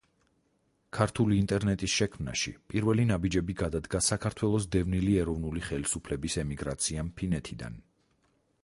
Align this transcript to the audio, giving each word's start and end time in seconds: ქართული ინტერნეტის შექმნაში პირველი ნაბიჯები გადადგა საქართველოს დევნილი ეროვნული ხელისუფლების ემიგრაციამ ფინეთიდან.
ქართული 0.97 1.35
ინტერნეტის 1.41 1.93
შექმნაში 1.97 2.53
პირველი 2.73 3.05
ნაბიჯები 3.11 3.57
გადადგა 3.61 4.03
საქართველოს 4.07 4.67
დევნილი 4.77 5.15
ეროვნული 5.27 5.65
ხელისუფლების 5.69 6.41
ემიგრაციამ 6.47 7.15
ფინეთიდან. 7.21 7.81